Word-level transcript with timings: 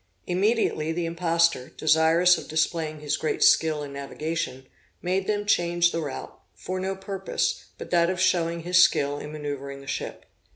Immediately 0.25 0.93
the 0.93 1.05
imposter, 1.05 1.69
desirous 1.77 2.35
of 2.39 2.47
displaying 2.47 3.01
his 3.01 3.17
great 3.17 3.43
skill 3.43 3.83
in 3.83 3.93
navigation, 3.93 4.65
made 4.99 5.27
them 5.27 5.45
change 5.45 5.91
the 5.91 6.01
route, 6.01 6.35
for 6.55 6.79
no 6.79 6.95
purpose, 6.95 7.65
but 7.77 7.91
that 7.91 8.09
of 8.09 8.19
showing 8.19 8.61
his 8.63 8.81
skill 8.81 9.19
in 9.19 9.31
manoeuvring 9.31 9.79
the 9.79 9.85
ship. 9.85 10.25